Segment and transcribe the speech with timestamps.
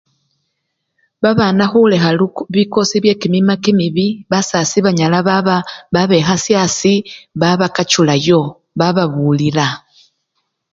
[1.23, 5.57] Babana khulekha luko bikosi byekimima kimibii basasi banyala baba!
[5.93, 7.05] babekhasya asii
[7.41, 8.41] babakachulayo
[8.79, 9.67] bababulila.